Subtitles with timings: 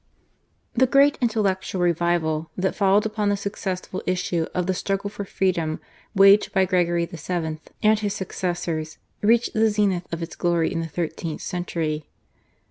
[0.73, 5.79] The great intellectual revival, that followed upon the successful issue of the struggle for freedom
[6.15, 7.59] waged by Gregory VII.
[7.83, 12.07] and his successors, reached the zenith of its glory in the thirteenth century.